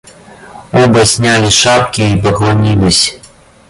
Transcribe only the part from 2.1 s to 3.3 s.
поклонились.